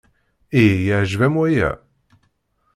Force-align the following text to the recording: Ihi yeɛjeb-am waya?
Ihi 0.59 0.83
yeɛjeb-am 0.85 1.35
waya? 1.39 1.69